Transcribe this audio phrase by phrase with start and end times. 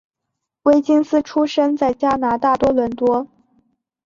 [0.63, 3.27] 威金斯出生在加拿大多伦多。